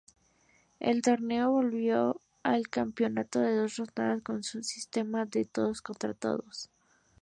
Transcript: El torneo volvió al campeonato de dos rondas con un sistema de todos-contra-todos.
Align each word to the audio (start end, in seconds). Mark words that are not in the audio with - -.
El 0.79 1.03
torneo 1.03 1.51
volvió 1.51 2.19
al 2.41 2.69
campeonato 2.69 3.39
de 3.39 3.55
dos 3.55 3.75
rondas 3.77 4.23
con 4.23 4.37
un 4.37 4.43
sistema 4.63 5.25
de 5.25 5.45
todos-contra-todos. 5.45 6.71